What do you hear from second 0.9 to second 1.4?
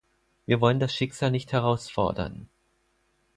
Schicksal